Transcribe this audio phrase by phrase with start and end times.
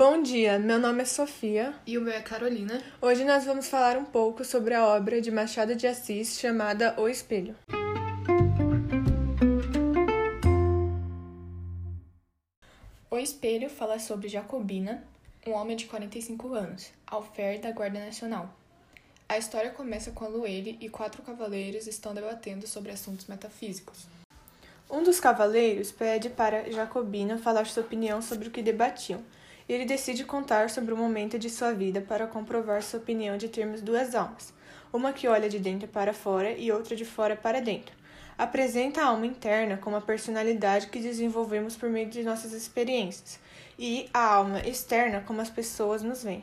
[0.00, 1.74] Bom dia, meu nome é Sofia.
[1.86, 2.82] E o meu é Carolina.
[3.02, 7.06] Hoje nós vamos falar um pouco sobre a obra de Machado de Assis chamada O
[7.06, 7.54] Espelho.
[13.10, 15.04] O Espelho fala sobre Jacobina,
[15.46, 18.48] um homem de 45 anos, alfer da Guarda Nacional.
[19.28, 24.06] A história começa quando ele e quatro cavaleiros estão debatendo sobre assuntos metafísicos.
[24.90, 29.22] Um dos cavaleiros pede para Jacobina falar sua opinião sobre o que debatiam
[29.70, 33.48] e ele decide contar sobre o momento de sua vida para comprovar sua opinião de
[33.48, 34.52] termos duas almas,
[34.92, 37.94] uma que olha de dentro para fora e outra de fora para dentro.
[38.36, 43.38] Apresenta a alma interna como a personalidade que desenvolvemos por meio de nossas experiências,
[43.78, 46.42] e a alma externa como as pessoas nos veem.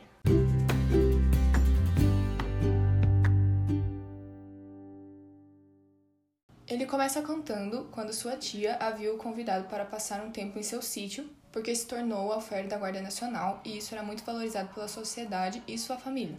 [6.66, 10.80] Ele começa cantando quando sua tia havia o convidado para passar um tempo em seu
[10.80, 15.62] sítio porque se tornou alferre da Guarda Nacional e isso era muito valorizado pela sociedade
[15.66, 16.36] e sua família.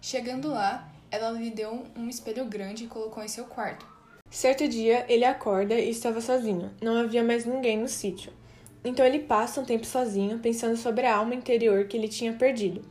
[0.00, 3.86] Chegando lá, ela lhe deu um espelho grande e colocou em seu quarto.
[4.30, 6.70] Certo dia, ele acorda e estava sozinho.
[6.80, 8.32] Não havia mais ninguém no sítio.
[8.84, 12.82] Então ele passa um tempo sozinho, pensando sobre a alma interior que ele tinha perdido.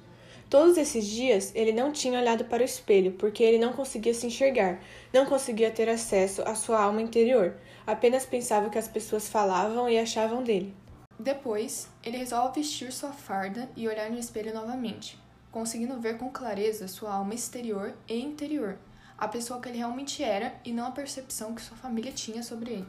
[0.50, 4.28] Todos esses dias, ele não tinha olhado para o espelho, porque ele não conseguia se
[4.28, 4.82] enxergar,
[5.14, 7.56] não conseguia ter acesso à sua alma interior,
[7.88, 10.73] apenas pensava o que as pessoas falavam e achavam dele.
[11.22, 15.19] Depois, ele resolve vestir sua farda e olhar no espelho novamente,
[15.52, 18.80] conseguindo ver com clareza sua alma exterior e interior,
[19.19, 22.72] a pessoa que ele realmente era e não a percepção que sua família tinha sobre
[22.72, 22.88] ele.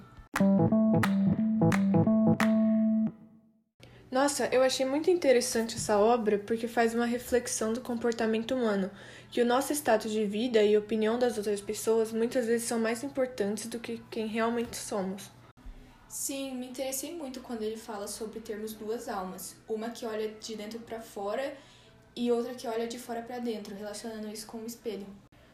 [4.10, 8.90] Nossa, eu achei muito interessante essa obra porque faz uma reflexão do comportamento humano,
[9.30, 13.02] que o nosso status de vida e opinião das outras pessoas muitas vezes são mais
[13.02, 15.30] importantes do que quem realmente somos.
[16.12, 20.54] Sim, me interessei muito quando ele fala sobre termos duas almas, uma que olha de
[20.54, 21.56] dentro para fora
[22.14, 25.06] e outra que olha de fora para dentro, relacionando isso com o espelho.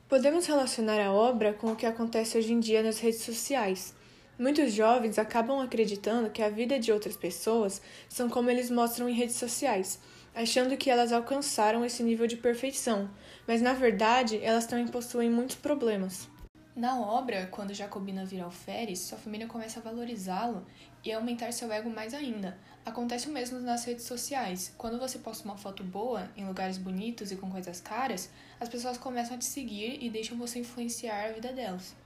[0.08, 3.94] Podemos relacionar a obra com o que acontece hoje em dia nas redes sociais.
[4.36, 9.14] Muitos jovens acabam acreditando que a vida de outras pessoas são como eles mostram em
[9.14, 10.00] redes sociais,
[10.34, 13.08] achando que elas alcançaram esse nível de perfeição,
[13.46, 16.28] mas na verdade elas também possuem muitos problemas.
[16.78, 20.64] Na obra, quando Jacobina vira alferes, sua família começa a valorizá-lo
[21.04, 22.56] e a aumentar seu ego mais ainda.
[22.86, 24.72] Acontece o mesmo nas redes sociais.
[24.78, 28.30] Quando você posta uma foto boa, em lugares bonitos e com coisas caras,
[28.60, 31.96] as pessoas começam a te seguir e deixam você influenciar a vida delas.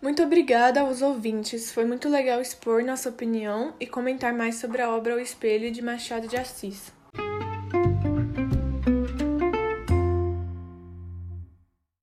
[0.00, 1.70] Muito obrigada aos ouvintes.
[1.70, 5.82] Foi muito legal expor nossa opinião e comentar mais sobre a obra O Espelho de
[5.82, 6.90] Machado de Assis.